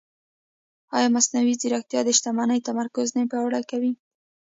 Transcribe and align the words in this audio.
ایا 0.95 1.07
مصنوعي 1.15 1.53
ځیرکتیا 1.61 2.01
د 2.05 2.09
شتمنۍ 2.17 2.59
تمرکز 2.67 3.07
نه 3.17 3.21
پیاوړی 3.31 3.63
کوي؟ 3.71 3.91